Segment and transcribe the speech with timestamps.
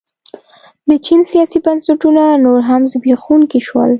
[0.89, 3.89] د چین سیاسي بنسټونه نور هم زبېښونکي شول.